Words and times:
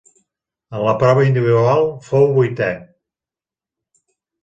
En 0.77 0.81
la 0.87 0.95
prova 1.03 1.27
individual 1.33 1.87
fou 2.09 2.29
vuitè. 2.41 2.73